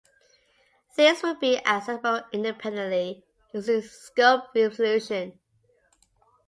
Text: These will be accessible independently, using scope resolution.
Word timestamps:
These 0.95 1.21
will 1.21 1.35
be 1.35 1.59
accessible 1.63 2.23
independently, 2.33 3.23
using 3.53 3.83
scope 3.83 4.45
resolution. 4.55 5.37